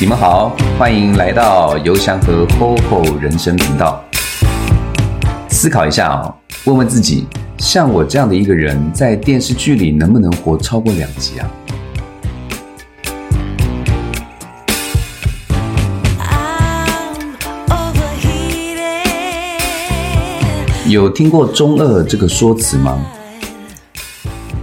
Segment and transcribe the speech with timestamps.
[0.00, 4.00] 你们好，欢迎来到游祥和 HoHo 人生频道。
[5.48, 6.32] 思考一下啊、
[6.66, 7.26] 问问自己，
[7.58, 11.50] 像我这样的一个人，在电视剧里能不能活超过两集啊？
[20.86, 23.04] 有听过“中二”这个说辞吗？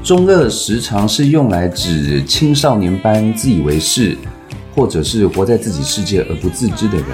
[0.02, 4.18] 中二时常是用来指青少年般自以为是，
[4.76, 7.08] 或者是活在自己世界而不自知的人。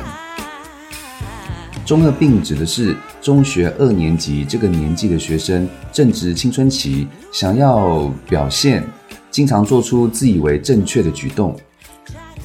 [1.86, 8.84] 中二病指的是中学二年级这个年纪的学生正值青春期，想要表现，
[9.30, 11.56] 经常做出自以为正确的举动，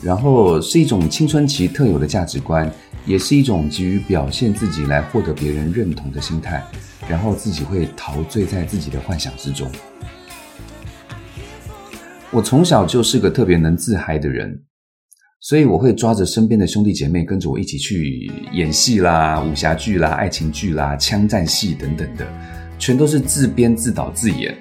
[0.03, 2.71] 然后是一种青春期特有的价值观，
[3.05, 6.65] 也是一种急于表现自己来获得别人认同的心态，
[7.09, 9.71] 然后自己会陶醉在自己的幻想之中。
[12.33, 14.61] 我从小就是个特别能自嗨的人，
[15.41, 22.27] 所以我会抓着身边的兄弟姐妹跟着我一起去演戏啦、武侠剧啦、爱情剧啦、枪战戏等等的，
[22.79, 24.57] 全都是自编自导自演。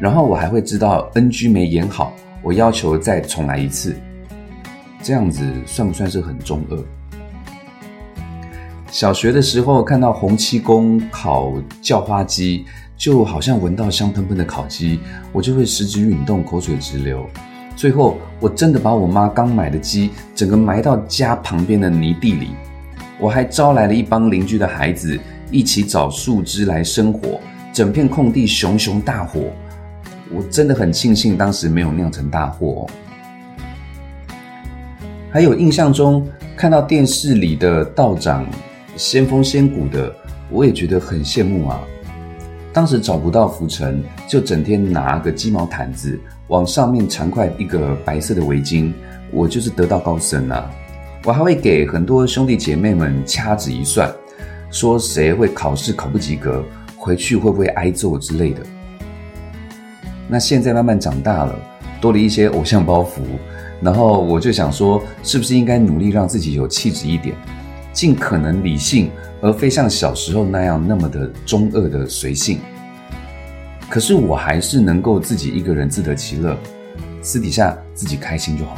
[0.00, 3.94] 然后我还会知道 NG 没演好，我要求再重来一次。
[5.02, 6.84] 这样子算不算是很中二？
[8.90, 11.52] 小学的时候看到洪七公烤
[11.82, 12.64] 叫花鸡，
[12.96, 15.00] 就好像闻到香喷喷的烤鸡，
[15.32, 17.28] 我就会食指运动，口水直流。
[17.76, 22.48] 最后，我真的把我妈刚买的鸡整个埋到家旁边的泥地里。
[23.20, 25.18] 我还招来了一帮邻居的孩子，
[25.50, 27.38] 一起找树枝来生火，
[27.74, 29.50] 整片空地熊熊大火。
[30.32, 32.90] 我真的很庆幸当时没有酿成大祸、哦。
[35.30, 38.46] 还有印象中看到电视里的道长
[38.96, 40.10] 仙风仙骨的，
[40.50, 41.78] 我也觉得很羡慕啊。
[42.72, 46.18] 当时找不到浮尘，就整天拿个鸡毛毯子
[46.48, 48.92] 往上面缠块一个白色的围巾，
[49.32, 50.70] 我就是得道高僧啊。
[51.24, 54.08] 我还会给很多兄弟姐妹们掐指一算，
[54.70, 56.64] 说谁会考试考不及格，
[56.96, 58.62] 回去会不会挨揍之类的。
[60.28, 61.58] 那现在慢慢长大了，
[62.00, 63.22] 多了一些偶像包袱，
[63.80, 67.34] 然后我就想说，是不是应该努力让自己有气质一点，
[67.92, 72.60] 尽可能理性，而非像小时候那样那么的中二的随性。
[73.88, 76.58] 可是我还是能够自己一个人自得其乐，
[77.22, 78.76] 私底下自己开心就好。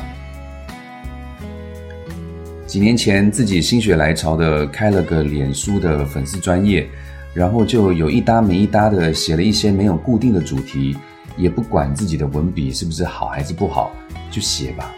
[2.66, 6.86] 几年前自己心血来潮的开了个脸书的粉丝专业，
[7.32, 10.94] 然后就有一搭没一搭的写了一些没有固定的主题，
[11.36, 13.90] 也不管自己的文笔是不是好还是不好，
[14.30, 14.94] 就写吧。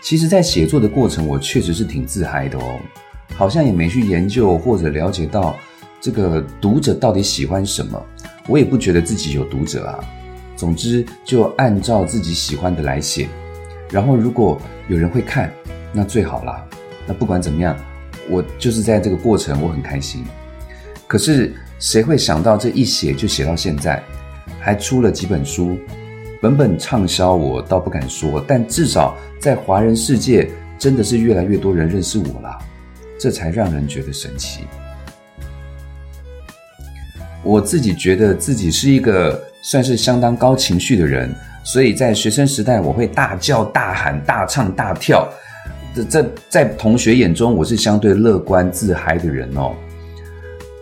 [0.00, 2.78] 其实，在写作的过程，我确实是挺自嗨的哦，
[3.34, 5.54] 好像也没去研究或者了解到
[6.00, 8.02] 这个读者到底喜欢什么，
[8.48, 9.98] 我也不觉得自己有读者啊。
[10.56, 13.28] 总之，就按照自己喜欢的来写，
[13.90, 15.52] 然后如果有人会看，
[15.92, 16.64] 那最好啦。
[17.06, 17.76] 那不管怎么样，
[18.30, 20.24] 我就是在这个过程我很开心。
[21.06, 24.02] 可是谁会想到这一写就写到现在，
[24.60, 25.76] 还出了几本书，
[26.40, 32.58] 本本畅销，我倒不敢说，但至少在华人世界真的是越来越多人认识我啦，
[33.18, 34.60] 这才让人觉得神奇。
[37.44, 41.32] 我自己觉得自己是一个算是相当高情绪的人，
[41.62, 45.28] 所以在学生时代我会大叫大喊大唱大跳。
[45.94, 49.72] 这这在同学眼中，我是相对乐观自嗨的人哦。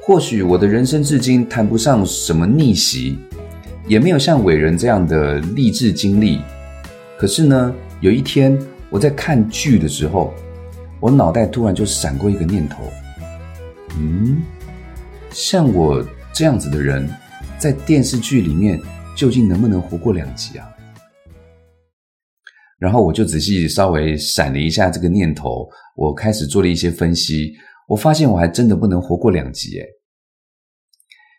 [0.01, 3.19] 或许我的人生至今谈不上什么逆袭，
[3.87, 6.41] 也没有像伟人这样的励志经历。
[7.19, 8.59] 可是呢，有一天
[8.89, 10.33] 我在看剧的时候，
[10.99, 12.83] 我脑袋突然就闪过一个念头：
[13.99, 14.43] 嗯，
[15.31, 17.07] 像我这样子的人，
[17.59, 18.81] 在电视剧里面
[19.15, 20.67] 究竟能不能活过两集啊？
[22.79, 27.53] 然后我就仔细稍微闪了一下这个念头，我开始做了一些分析，
[27.87, 29.87] 我发现我还真的不能活过两集诶。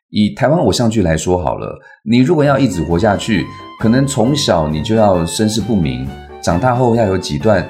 [0.10, 3.44] 以台湾偶像剧来说好了，你如果要一直活下去，
[3.82, 6.08] 可能从小你就要身世不明，
[6.40, 7.68] 长大后要有几段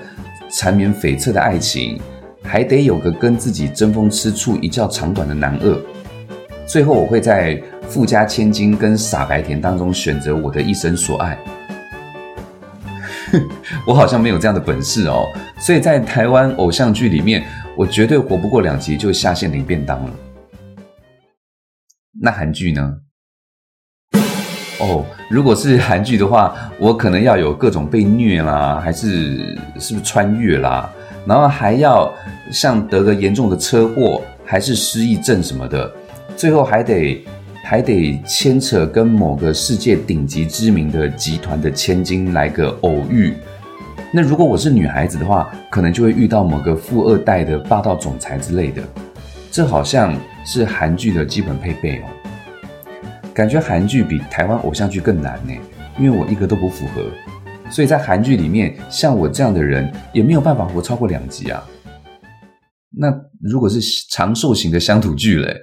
[0.52, 1.98] 缠绵悱恻的爱情，
[2.44, 5.93] 还得有个跟自己争风吃醋一较长短的男二。
[6.74, 11.38] 最后我会在富家千金跟傻白甜当中选择我的一生所爱。
[13.86, 15.28] 我好像没有这样的本事哦，
[15.60, 17.44] 所以在台湾偶像剧里面，
[17.78, 20.12] 我绝对活不过两集就下线领便当了。
[22.20, 22.98] 那韩剧呢？
[24.80, 30.92] 哦，如果是韩剧的话，我可能要有各种被虐啦，还是是不是穿越啦，
[31.28, 32.12] 然后还要
[32.52, 35.94] 像得个严重的车祸，还是失忆症什么的，
[36.36, 37.26] 最后还得
[37.64, 43.34] 还得牵扯跟某个世界顶级知名的集团的千金来个偶遇，
[44.12, 48.84] 那如果我是女孩子的话，可能就会遇到某个富二代的霸道总裁之类的。
[49.50, 50.16] 这好像
[50.46, 52.06] 是韩剧的基本配备哦。
[53.34, 55.54] 感觉韩剧比台湾偶像剧更难呢，
[55.98, 57.06] 因为我一个都不符合，
[57.70, 61.64] 所以在韩剧里面，像我这样的人也没有办法活超过两集啊。
[62.96, 63.80] 那如果是
[64.12, 65.56] 长寿型的乡土剧嘞，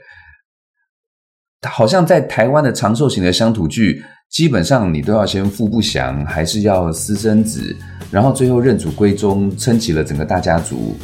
[1.68, 7.76] 好像在台湾的长寿型的乡土剧，基本上你都要先父不详，还是要私生子，
[8.10, 10.96] 然后最后认祖归宗，撑起了整个大家族。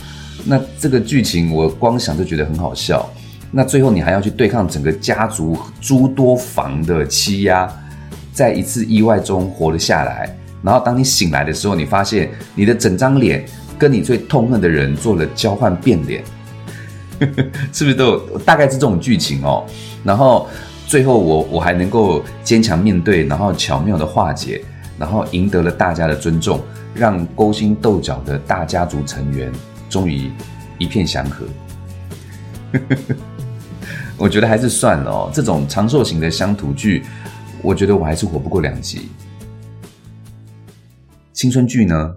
[0.44, 3.06] 那这个剧情我光想就觉得很好笑。
[3.50, 7.70] 那最后你还要去对抗整个家族诸多房的欺压，
[8.32, 10.34] 在一次意外中活了下来。
[10.62, 13.44] 然后当你醒来的时候，你发现你的整张脸
[13.78, 16.24] 跟你最痛恨的人做了交换变脸，
[17.72, 18.38] 是不是都有？
[18.40, 19.64] 大概是这种剧情哦。
[20.04, 20.48] 然后
[20.86, 24.62] 最后我我还能够坚强面对，然后巧妙的化解，
[24.98, 26.60] 然后赢得了大家的尊重，
[26.94, 29.50] 让勾心斗角的大家族成员
[29.88, 30.30] 终于
[30.78, 31.46] 一片祥和。
[34.18, 37.04] 我觉得还是算了哦，这种长寿型的乡土剧，
[37.62, 39.08] 我觉得我还是活不过两集。
[41.32, 42.14] 青春剧呢？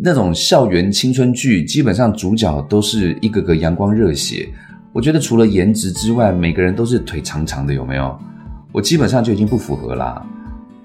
[0.00, 4.48] 那种校园青春剧，基本上主角都是一个个阳光热血。
[4.92, 8.16] 我觉得除了颜值之外，每个人都是腿长长的，有没有？
[8.70, 10.24] 我基本上就已经不符合啦。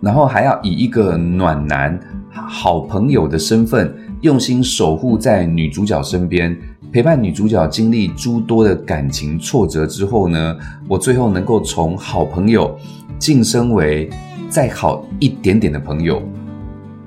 [0.01, 1.98] 然后还要以一个暖男、
[2.31, 6.57] 好朋友的身份，用心守护在女主角身边，
[6.92, 10.57] 陪伴女主角经历诸多的感情挫折之后呢，
[10.88, 12.75] 我最后能够从好朋友
[13.19, 14.09] 晋升为
[14.50, 16.19] 再好一点点的朋友，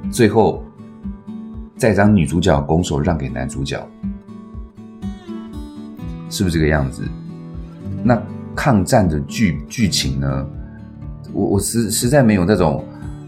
[0.08, 0.62] 最后
[1.76, 3.86] 再将女主角拱手让给男主角，
[6.30, 7.02] 是不是这个样子？
[8.02, 8.20] 那
[8.54, 10.46] 抗战的剧剧情呢？
[11.32, 12.82] 我我实实在没有那种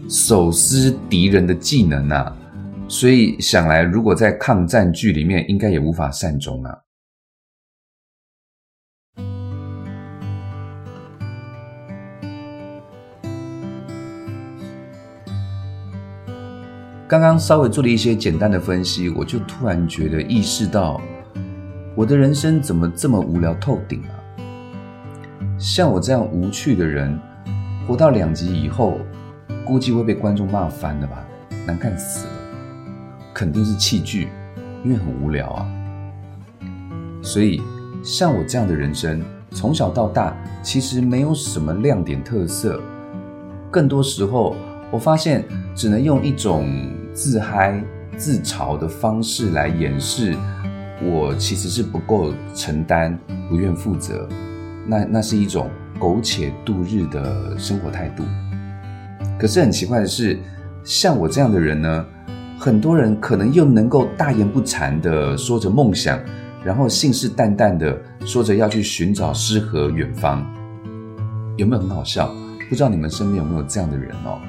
[0.09, 2.35] 手撕敌人的技能啊，
[2.87, 6.75] 所以想来，如果在抗战剧里面，应该也无法善终啊。
[17.09, 21.01] 刚刚稍微做了一些简单的分析，我就突然觉得意识到，
[21.95, 24.13] 我的人生怎么这么无聊透顶啊？
[25.57, 27.19] 像我这样无趣的人。
[27.87, 28.99] 活到两集以后，
[29.65, 31.25] 估计会被观众骂翻了吧？
[31.65, 32.33] 难看死了，
[33.33, 34.27] 肯定是弃剧，
[34.85, 35.67] 因为很无聊啊。
[37.23, 37.59] 所以，
[38.03, 39.19] 像我这样的人生，
[39.49, 42.79] 从小到大其实没有什么亮点特色，
[43.71, 44.55] 更多时候
[44.91, 46.69] 我发现只能用一种
[47.13, 47.83] 自嗨
[48.17, 50.35] 自嘲的方式来掩饰
[51.01, 53.17] 我其实是不够承担、
[53.49, 54.27] 不愿负责。
[54.87, 55.69] 那那是一种。
[55.99, 58.23] 苟且度日的生活态度。
[59.37, 60.39] 可是很奇怪的是，
[60.81, 62.05] 像我这样的人呢，
[62.57, 66.17] 很多人可能又能够大言不惭的说着梦想，
[66.63, 70.41] 然后信誓旦旦的说着要去寻找诗和远方，
[71.57, 72.33] 有没有很好笑？
[72.69, 74.39] 不知道你们身边有没有这样的人哦？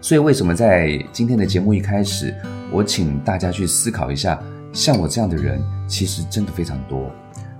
[0.00, 2.34] 所以为什么在今天的节目一开始，
[2.70, 4.40] 我请大家去思考一下，
[4.72, 7.10] 像我这样的人其实真的非常多，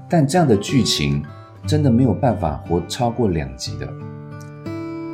[0.09, 1.23] 但这样的剧情。
[1.67, 3.87] 真的没有办法活超过两集的，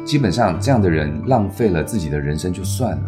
[0.06, 3.02] 基本上这样的人浪费了自己的人生就算了，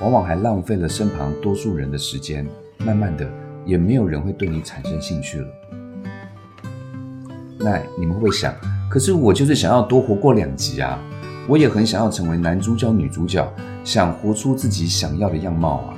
[0.00, 2.44] 往往还浪费了身旁多数人的时间，
[2.84, 3.30] 慢慢的
[3.64, 5.46] 也没有人会对你产生兴趣了。
[7.60, 8.52] 那你们会想，
[8.90, 10.98] 可是我就是想要多活过两集啊，
[11.48, 13.52] 我也很想要成为男主角、女主角，
[13.84, 15.94] 想活出自己想要的样貌啊。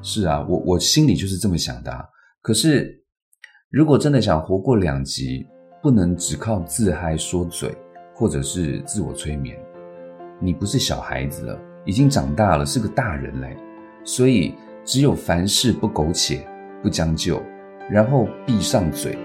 [0.00, 2.08] 是啊，我我心里就是这么想的。
[2.40, 3.02] 可是
[3.70, 5.46] 如果真的想活过两集，
[5.82, 7.74] 不能只靠自嗨说嘴，
[8.14, 9.58] 或者是自我催眠。
[10.40, 13.56] 你不是小孩子了，已经长大了，是个大人嘞。
[14.04, 14.54] 所以，
[14.84, 16.46] 只有凡事不苟且，
[16.82, 17.42] 不将就，
[17.90, 19.18] 然后闭上嘴，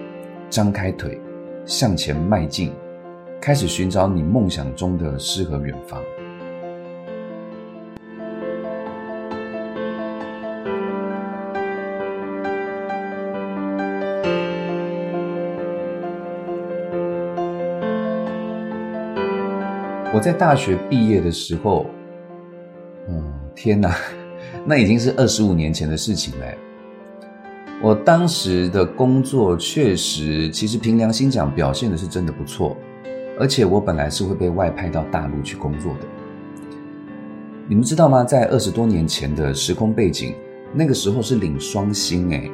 [0.48, 1.20] 张开腿，
[1.66, 2.72] 向前迈进，
[3.40, 5.98] 开始寻找你梦想中的诗和远方。
[20.12, 21.86] 我在大学毕业的时候，
[23.08, 23.96] 嗯，天哪，
[24.66, 26.58] 那已经是二十五年前的事情嘞。
[27.82, 32.76] 我当时的工作确实，其实凭良心讲，表现的是真的不错，
[33.40, 36.00] 而且我本来是会被外派到大陆去工作的。
[37.66, 38.22] 你们知道吗？
[38.22, 40.34] 在二十多年前的时空背景，
[40.72, 42.50] 那个时候是领双薪诶，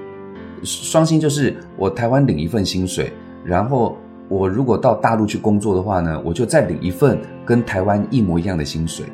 [0.62, 3.12] 双薪就是我台湾领一份薪水，
[3.44, 3.98] 然后。
[4.28, 9.06] 我如果到大陆去工作的话呢，我就再领一份跟台湾一模一样的薪水。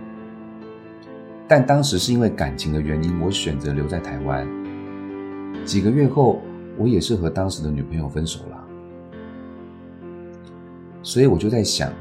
[1.46, 4.48] 但当时是因为感情的原因，我选择留在台湾。
[5.66, 6.40] 几个月后，
[6.78, 8.64] 我也是和当时的女朋友分手了。
[11.02, 11.92] 所以我就在想，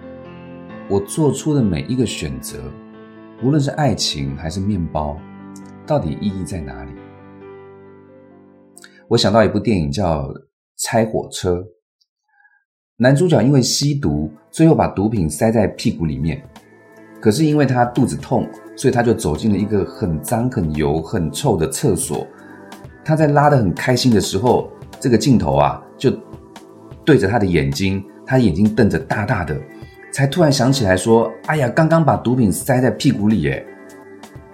[0.87, 2.59] 我做出的每一个选择，
[3.43, 5.17] 无论是爱情还是面包，
[5.87, 6.91] 到底意义在哪里？
[9.07, 10.23] 我想到一部电影叫
[10.77, 11.55] 《拆火车》，
[12.97, 16.41] 男主角因为吸毒，最后把毒品塞在屁股里面，
[17.19, 22.27] 可是因为他肚子痛，所以他就走进了一个很脏、很油、很臭的厕所。
[23.03, 26.15] 他在拉得很开心的时候，这个镜头啊，就
[27.03, 29.59] 对着他的眼睛，他眼睛瞪着大大的，
[30.09, 33.65] 才突然想起来说：“哎呀，刚刚把毒品塞在屁股里耶。”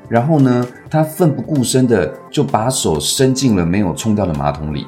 [0.09, 4.87] 然后呢，他奋不顾身的就把手伸进了没有冲掉的马桶里，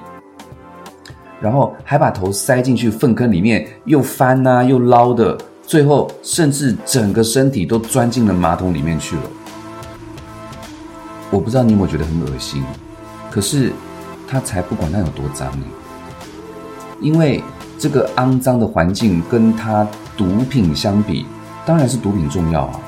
[1.40, 9.22] 然后还把头塞进去粪坑里面，又翻呐、又捞的，最后甚至整个身体都钻进了马桶里面去了。
[11.30, 12.64] 我不知道你有没有觉得很恶心，
[13.30, 13.72] 可是
[14.28, 15.66] 他才不管那有多脏呢，
[17.02, 17.44] 因为
[17.78, 19.88] 这个肮脏的环境跟他
[20.18, 21.26] 毒品相比，
[21.66, 22.80] 当然是毒品重要啊。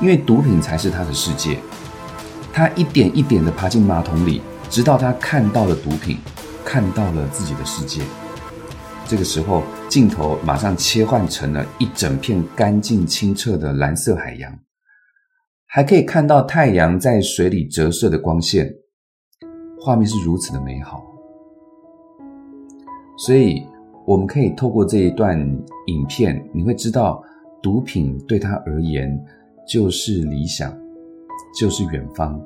[0.00, 1.58] 因为毒品才是他的世界，
[2.52, 6.16] 他一点一点的爬进马桶里，直到他看到了毒品，
[6.64, 8.00] 看到了自己的世界。
[9.06, 14.50] 这个时候，镜头马上切换成了一整片干净清澈的蓝色海洋，
[15.66, 18.72] 还可以看到太阳在水里折射的光线，
[19.80, 21.09] 画面是如此的美好。
[23.20, 23.66] 所以，
[24.06, 25.38] 我们可以透过这一段
[25.86, 27.22] 影片，你会知道，
[27.62, 29.22] 毒品对他而言。
[29.68, 30.76] 就是理想，
[31.56, 32.40] 就是远方，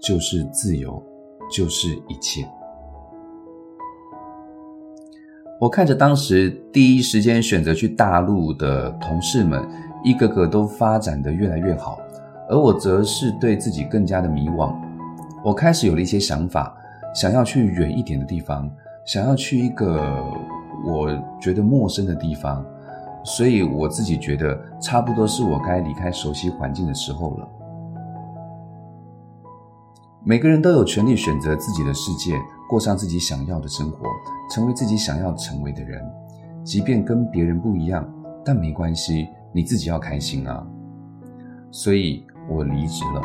[0.00, 1.00] 就是自由，
[1.48, 2.44] 就是一切。
[5.60, 9.62] 我看着当时第一时间选择去大陆的同事们，
[10.02, 11.96] 一个个都发展的越来越好，
[12.48, 14.74] 而我则是对自己更加的迷惘。
[15.44, 16.76] 我开始有了一些想法，
[17.14, 18.68] 想要去远一点的地方，
[19.04, 20.22] 想要去一个
[20.84, 22.64] 我觉得陌生的地方。
[23.26, 27.48] 所以我自己觉得，差不多是我该离开熟悉环境的时候了。
[30.22, 34.06] 每个人都有权利选择自己的世界，过上自己想要的生活，
[34.50, 36.04] 成为自己想要成为的人。
[36.62, 38.06] 即便跟别人不一样，
[38.44, 40.66] 但没关系，你自己要开心啊。
[41.70, 43.22] 所以我离职了。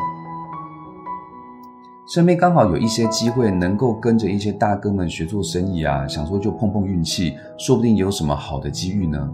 [2.12, 9.30] 身边刚好有一些机会，能够跟着一些大哥们学做生意啊，想说就碰碰运气，说不定有什么好的机遇呢。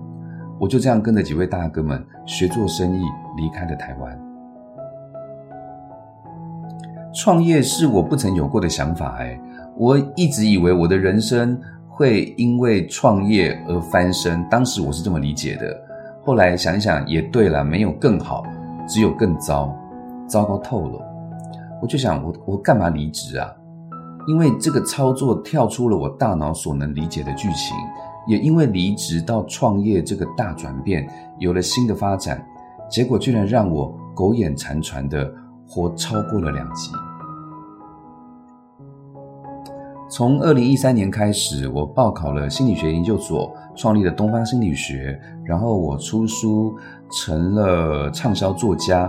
[0.58, 3.02] 我就这样跟着几位大哥们学做生意，
[3.38, 4.20] 离开了台湾。
[7.14, 9.40] 创业是我不曾有过的想法，哎，
[9.78, 15.74] 我一直以为我的人生会因为创业而翻身，当时我是这么理解的。
[16.22, 18.44] 后来想一想，也对了，没有更好，
[18.86, 19.74] 只有更糟，
[20.26, 21.15] 糟糕透了。
[21.86, 23.48] 我就想，我我干嘛离职啊？
[24.26, 27.76] 因为这个操作跳出了我大脑所能理解的剧情。
[28.26, 32.44] 也因为离职到创业这个大转变，有了新的发展，
[32.90, 35.32] 结果居然让我苟延残喘的
[35.64, 36.90] 活超过了两集。
[40.10, 46.76] 从二零一三年开始，我报考了心理学研究所，创立了东方心理学，然后我出书
[47.12, 49.08] 成了畅销作家，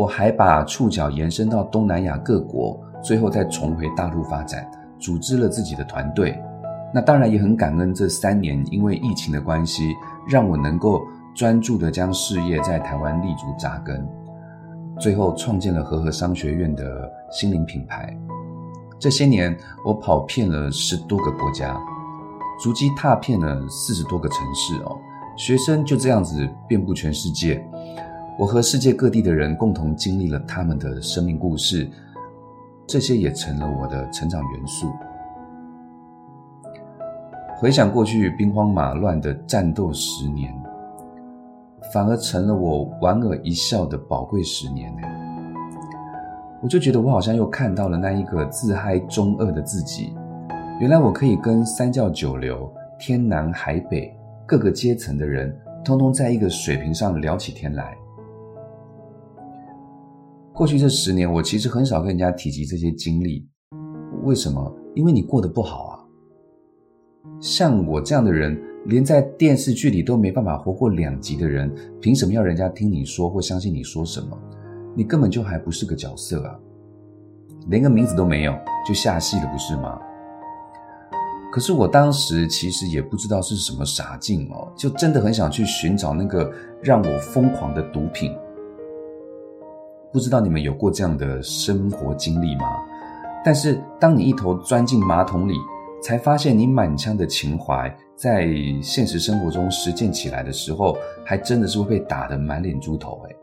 [0.00, 4.66] 我还把触角延伸到东南亚各国，最后再重回大陆发展，
[4.98, 6.42] 组织了自己的团队。
[6.94, 9.94] 那当然也很感恩这三年，因为疫情的关系，
[10.26, 11.02] 让我能够
[11.34, 14.08] 专注的将事业在台湾立足扎根，
[14.98, 18.16] 最后创建了和和商学院的心灵品牌。
[18.98, 19.54] 这些年，
[19.84, 21.78] 我跑遍了十多个国家，
[22.58, 24.96] 足迹踏遍了四十多个城市哦，
[25.36, 27.62] 学生就这样子遍布全世界。
[28.40, 31.86] 我和世界各地的人共同经历了他们的生命故事，
[32.86, 34.90] 这些也成了我的成长元素。
[37.58, 40.58] 回想过去兵荒马乱的战斗十年，
[41.92, 45.02] 反而成了我莞尔一笑的宝贵十年呢。
[46.62, 50.14] 我就觉得我好像又看到了那一个自嗨中二的自己。
[50.80, 54.16] 原来我可以跟三教九流、天南海北
[54.46, 55.54] 各个阶层的人，
[55.84, 57.94] 通通在一个水平上聊起天来。
[60.60, 63.48] 过去这十年，我其实很少跟人家提及这些经历。
[64.24, 64.70] 为什么？
[64.94, 65.96] 因为你过得不好啊。
[67.40, 74.38] 像我这样的人，连在电视剧里都没办法活过两集的人，凭什么要人家听你说或相信你说什么？
[74.94, 76.54] 你根本就还不是个角色啊，
[77.68, 78.54] 连个名字都没有
[78.86, 79.98] 就下戏了，不是吗？
[81.50, 86.52] 可是我当时其实也不知道是什么傻劲哦，就真的很想去寻找那个
[86.82, 88.36] 让我疯狂的毒品。
[90.12, 92.66] 不知道你们有过这样的生活经历吗？
[93.44, 95.54] 但是当你一头钻进马桶里，
[96.02, 98.48] 才发现你满腔的情怀，在
[98.82, 103.36] 现实生活中实践起来的时候，还真的是会被打得满脸猪头诶。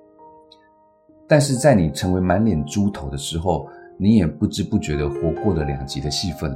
[1.27, 6.55] 但是在你成为满脸猪头的时候，你也不知不觉的活过了两集的戏份。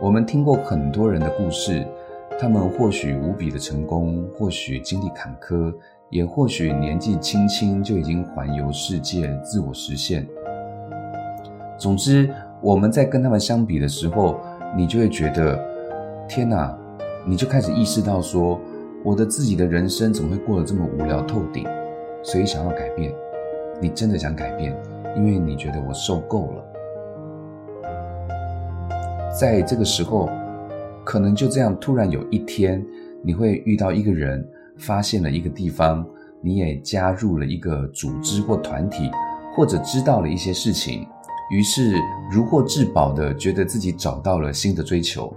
[0.00, 1.86] 我们听过很多人的故事，
[2.38, 5.72] 他们或许无比的成功，或许经历坎坷，
[6.10, 10.26] 也或许年纪轻轻就已经环游世界，自我实现。
[11.78, 12.28] 总之，
[12.60, 14.40] 我们在跟他们相比的时候，
[14.76, 15.56] 你就会觉得，
[16.28, 16.76] 天哪！
[17.24, 18.60] 你就开始意识到说，
[19.04, 21.64] 我的自己的人生怎么会过得这么无聊透顶？
[22.24, 23.14] 所以想要改变，
[23.80, 24.76] 你真的想改变，
[25.16, 26.64] 因为你觉得我受够了。
[29.38, 30.28] 在这个时候，
[31.04, 32.84] 可能就这样，突然有一天，
[33.22, 34.44] 你会遇到一个人，
[34.80, 36.04] 发现了一个地方，
[36.42, 39.10] 你也加入了一个组织或团体，
[39.54, 41.06] 或者知道了一些事情，
[41.50, 41.94] 于是
[42.30, 45.32] 如获至宝的觉得自己找到了新的追求。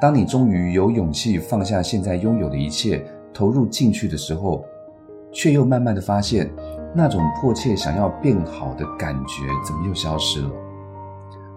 [0.00, 4.64] 当你终于有勇气放下现在拥有的一切，投入进去的时候，
[5.32, 6.50] 却又慢慢的发现，
[6.94, 10.50] 那种迫切想要变好的感觉怎么又消失了？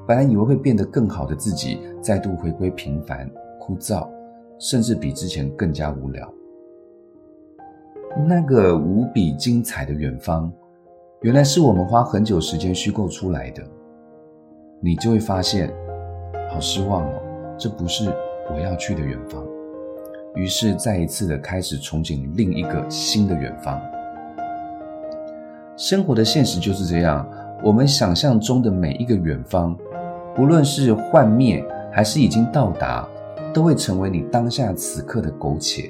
[0.06, 4.06] 本来以为会变得更好的自己，再度回归平凡、枯燥，
[4.60, 6.30] 甚至比之前更加无聊。
[8.16, 10.52] 那个无比精彩的远方，
[11.22, 13.64] 原来是我们花很久时间虚构出来的。
[14.80, 15.74] 你就会发现，
[16.52, 17.22] 好失望哦，
[17.58, 18.14] 这不是
[18.54, 19.44] 我要去的远方。
[20.36, 23.82] 于是再一次的开始憧憬另一个新的远方。
[25.76, 27.28] 生活的现实就是这样，
[27.64, 29.76] 我们想象中的每一个远方。
[30.36, 33.08] 不论是幻灭还是已经到达，
[33.54, 35.90] 都会成为你当下此刻的苟且。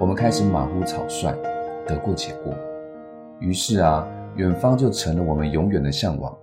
[0.00, 1.36] 我们开始马虎草率，
[1.86, 2.54] 得过且过。
[3.38, 6.34] 于是啊，远方就成了我们永远的向往，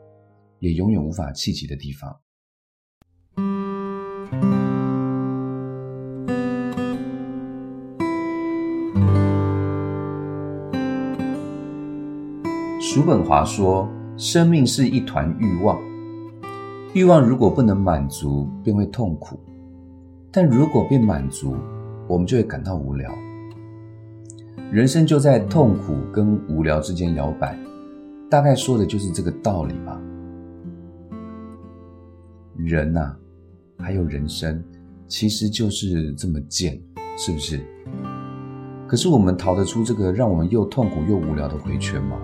[0.60, 2.16] 也永远无法企及的地方。
[12.80, 15.82] 叔本华说：“生命是一团欲望。”
[16.94, 19.36] 欲望如果不能满足，便会痛苦；
[20.32, 21.56] 但如果被满足，
[22.08, 23.12] 我们就会感到无聊。
[24.72, 27.58] 人生就在痛苦跟无聊之间摇摆，
[28.30, 30.00] 大概说的就是这个道理吧。
[32.58, 33.16] 人呐，
[33.78, 34.62] 还有人生，
[35.08, 36.82] 其实就是这么贱，
[37.18, 37.62] 是不是？
[38.88, 42.18] 可是我们逃得出这个让我们又痛苦又无聊的回圈吗？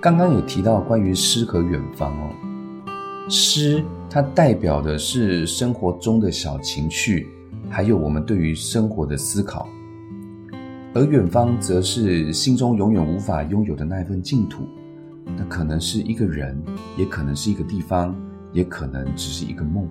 [0.00, 2.30] 刚刚有提到关于诗和远方哦，
[3.28, 7.26] 诗它代表的是生活中的小情趣，
[7.68, 9.68] 还有我们对于生活的思考，
[10.94, 14.66] 而远方则是心中永远无法拥有的那一份净土。
[15.36, 16.56] 那可能是一个人，
[16.96, 18.14] 也可能是一个地方，
[18.52, 19.88] 也可能只是一个梦。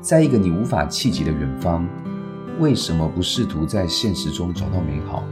[0.00, 1.86] 在一个你无法企及的远方，
[2.58, 5.22] 为什么不试图在现实中找到美好，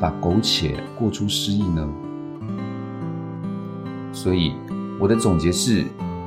[0.00, 1.88] 把苟且过出诗意呢？
[4.12, 4.52] 所以，
[4.98, 5.84] 我的总结是：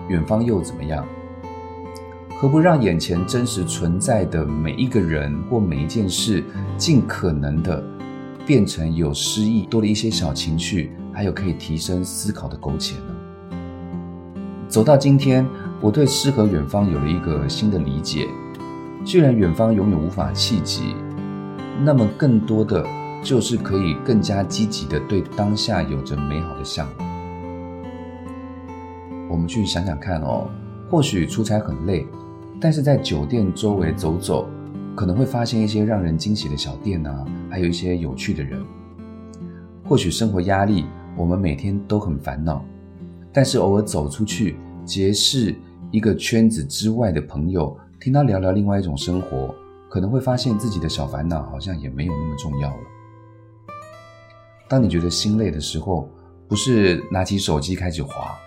[0.07, 1.05] 远方又怎么样？
[2.41, 6.41] 何不让眼前真实存在的每一个人或每一件事，
[6.77, 7.83] 尽可能的
[8.45, 13.59] 变成有诗意、多了一些小情趣，还有可以提升思考的苟且呢？
[14.69, 15.45] 走到今天，
[15.81, 18.25] 我对诗和远方有了一个新的理解。
[19.03, 20.95] 既然远方永远无法企及，
[21.83, 22.87] 那么更多的
[23.21, 27.09] 就是可以更加积极的对当下有着美好的向往。
[29.29, 30.49] 我们去想想看哦，
[30.89, 32.07] 或许出差很累，
[32.61, 34.47] 但是在酒店周围走走，
[34.95, 38.61] 可能会发现一些让人惊喜的小店啊，还有一些有趣的人。
[39.85, 42.63] 或许生活压力，我们每天都很烦恼，
[43.31, 45.55] 但是偶尔走出去，结识
[45.91, 49.55] 一个圈子之外的朋友，听他聊聊另外一种生活，
[49.89, 52.83] 可能会发现自己的小烦恼好像也没有那么重要了。
[54.67, 56.09] 当你觉得心累的时候，
[56.47, 58.37] 不是拿起手机开始滑。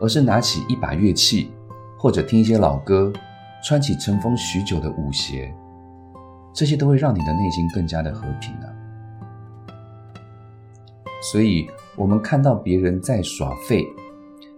[0.00, 1.52] 而是拿起一把乐器，
[1.96, 3.12] 或者听一些老歌，
[3.64, 5.50] 穿起尘封许久的舞鞋，
[6.52, 8.68] 这些都会让你的内心更加的和平啊。
[11.32, 13.82] 所以，我们看到别人在耍废，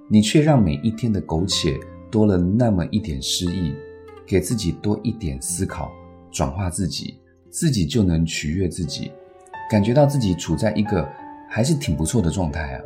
[0.09, 1.79] 你却让每一天的苟且
[2.11, 3.73] 多了那么一点诗意，
[4.27, 5.92] 给自己多一点思考，
[6.33, 9.12] 转化自己，自己就能取悦自己，
[9.71, 11.09] 感觉到自己处在一个
[11.49, 12.83] 还是挺不错的状态啊。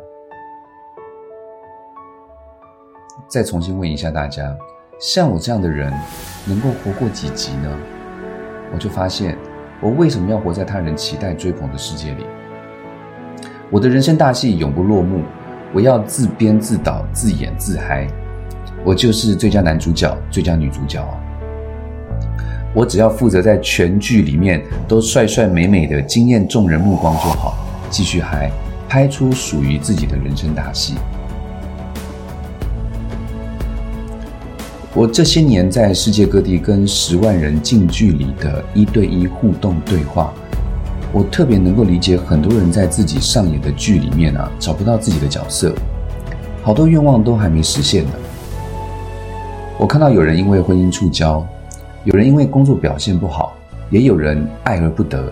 [3.27, 4.55] 再重新问一下大家，
[5.01, 5.91] 像我这样的人，
[6.45, 7.75] 能够活过几集呢？
[8.71, 9.35] 我就发现，
[9.81, 12.23] 我为什么要活在他人期待追捧的世界里？
[13.71, 15.23] 我的人生大戏永不落幕，
[15.73, 18.07] 我要自编自导自演自嗨，
[18.85, 21.17] 我就是最佳男主角、最佳女主角啊！
[22.71, 27.57] 我只要负责在全剧里面都帅帅美美的惊艳众人目光就好，
[27.89, 28.51] 继续嗨，
[28.87, 30.93] 拍出属于自己的人生大戏。
[34.93, 40.33] 我这些年在世界各地跟十万人近距离的一对一互动对话，
[41.13, 45.73] 我特别能够理解很多人在自己上演的剧里面啊，找不到自己的角色，
[46.61, 48.11] 好多愿望都还没实现呢。
[49.77, 51.41] 我看到有人因为婚姻触礁，
[52.03, 53.53] 有人因为工作表现不好，
[53.89, 55.31] 也有人爱而不得，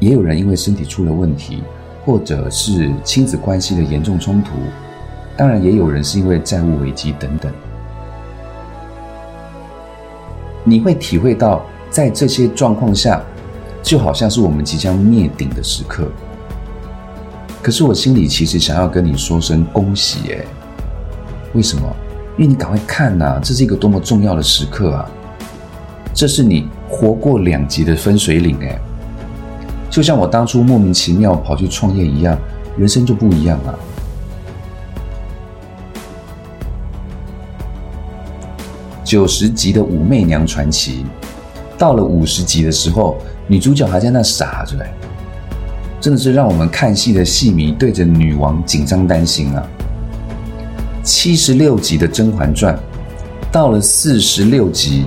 [0.00, 1.62] 也有人因为身体出了问题，
[2.04, 4.50] 或者是亲子关系的严重冲突，
[5.34, 7.50] 当然也有人是因为债务危机等等。
[10.68, 13.22] 你会体会到，在这些状况下，
[13.82, 16.08] 就好像是我们即将灭顶的时刻。
[17.62, 20.46] 可是我心里其实想要跟你说声恭喜，诶，
[21.54, 21.84] 为什么？
[22.36, 25.10] 因为你赶快看呐、这是一个多么重要的时刻啊！
[26.14, 28.78] 这是你活过两级的分水岭，诶，
[29.90, 32.38] 就像我当初莫名其妙跑去创业一样，
[32.76, 33.78] 人生就不一样了。
[39.08, 41.06] 九十集的武媚娘传奇，
[41.78, 43.16] 到了五十集的时候，
[43.46, 44.84] 女主角还在那傻着，嘞，
[45.98, 49.66] 真的是让我们看戏的戏迷对着女王紧张担心啊。
[51.02, 52.76] 七十六集的《甄嬛传》，
[53.50, 55.06] 到了四十六集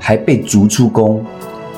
[0.00, 1.22] 还被逐出宫，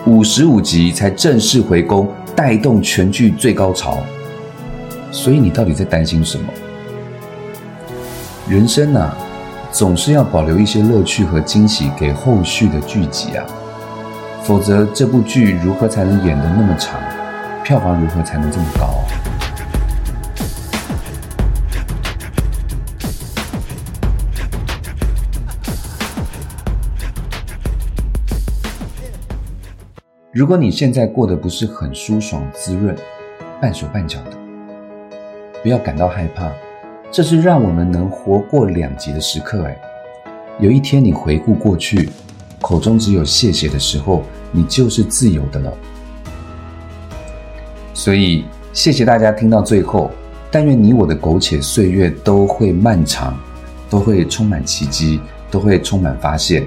[0.06, 3.98] 五十五集才正式回宫，带动全剧最高潮。
[5.10, 6.46] 所以你到底在担心什么？
[8.48, 9.18] 人生啊！
[9.72, 13.44] 总是要保留一些乐趣和惊喜给后续的剧集啊，
[14.42, 16.98] 否则这部剧如何才能演得那么长，
[17.62, 19.04] 票房如何才能这么高？
[30.32, 32.96] 如果你现在过得不是很舒爽滋润，
[33.60, 34.36] 半手半脚的，
[35.62, 36.50] 不要感到害怕。
[37.10, 39.64] 这是让我们能活过两极的时刻。
[39.64, 39.78] 哎，
[40.58, 42.10] 有一天你回顾过去，
[42.60, 45.72] 口中只有谢谢的时候，你就是自由的了。
[47.94, 50.10] 所以，谢谢大家听到最后。
[50.50, 53.36] 但愿你我的苟且岁月都会漫长，
[53.90, 56.64] 都会充满奇迹，都会充满发现。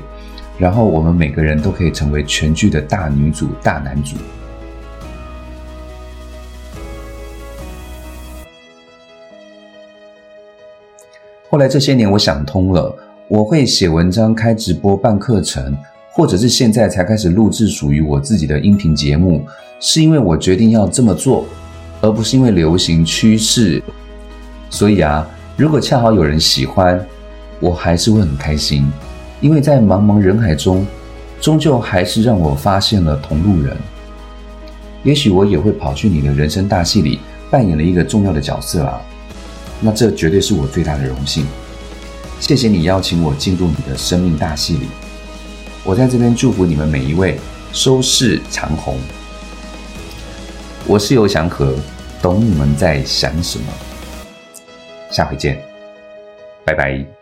[0.58, 4.16] 然后，我们每个人都可以成为全剧的大女主、大男主。
[11.52, 12.96] 后来这些年，我想通了，
[13.28, 15.76] 我会写文章、开直播、办课程，
[16.12, 19.44] 或者是现在才开始录制属于我自己的音频节目，
[19.80, 21.46] 是因为我决定要这么做，
[22.02, 23.82] 而不是因为流行趋势。
[24.70, 27.04] 所以啊，如果恰好有人喜欢，
[27.60, 28.86] 我还是会很开心，
[29.42, 30.86] 因为在茫茫人海中，
[31.42, 33.76] 终究还是让我发现了同路人。
[35.02, 39.02] 也许我也会跑去你的人生大戏里扮演了一个重要的角色啊。
[39.82, 41.46] 那这绝对是我最大的荣幸，
[42.40, 44.88] 谢谢你邀请我进入你的生命大戏里。
[45.84, 47.40] 我在这边祝福你们每一位
[47.72, 48.98] 收视长虹。
[50.86, 51.76] 我是游祥和，
[52.22, 53.66] 懂你们在想什么。
[55.12, 55.58] 下回见，
[56.66, 57.19] 拜拜。